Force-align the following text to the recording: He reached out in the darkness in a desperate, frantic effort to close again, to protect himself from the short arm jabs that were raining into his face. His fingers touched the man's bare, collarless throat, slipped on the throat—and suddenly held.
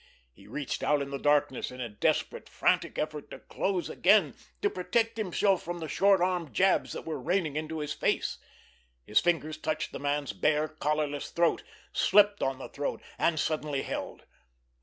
He 0.33 0.47
reached 0.47 0.81
out 0.81 1.03
in 1.03 1.11
the 1.11 1.19
darkness 1.19 1.69
in 1.69 1.79
a 1.79 1.87
desperate, 1.87 2.49
frantic 2.49 2.97
effort 2.97 3.29
to 3.29 3.37
close 3.37 3.87
again, 3.87 4.33
to 4.63 4.67
protect 4.71 5.15
himself 5.15 5.61
from 5.61 5.77
the 5.77 5.87
short 5.87 6.21
arm 6.21 6.51
jabs 6.51 6.93
that 6.93 7.05
were 7.05 7.21
raining 7.21 7.55
into 7.55 7.77
his 7.77 7.93
face. 7.93 8.39
His 9.05 9.19
fingers 9.19 9.59
touched 9.59 9.91
the 9.91 9.99
man's 9.99 10.33
bare, 10.33 10.67
collarless 10.67 11.29
throat, 11.29 11.61
slipped 11.93 12.41
on 12.41 12.57
the 12.57 12.69
throat—and 12.69 13.39
suddenly 13.39 13.83
held. 13.83 14.23